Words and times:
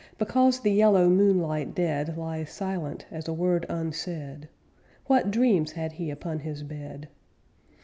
Because 0.17 0.61
the 0.61 0.71
yellow 0.71 1.09
moonlight 1.11 1.75
dead 1.75 2.17
Lies 2.17 2.49
silent 2.49 3.05
as 3.11 3.27
a 3.27 3.33
word 3.33 3.67
unsaid 3.69 4.49
What 5.05 5.29
dreams 5.29 5.73
had 5.73 5.91
he 5.91 6.09
upon 6.09 6.39
his 6.39 6.63
bed? 6.63 7.07